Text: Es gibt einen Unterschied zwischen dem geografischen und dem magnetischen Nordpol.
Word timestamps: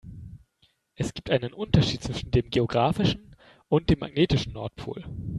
Es 0.95 1.13
gibt 1.13 1.29
einen 1.29 1.53
Unterschied 1.53 2.01
zwischen 2.01 2.31
dem 2.31 2.49
geografischen 2.49 3.35
und 3.69 3.91
dem 3.91 3.99
magnetischen 3.99 4.51
Nordpol. 4.53 5.05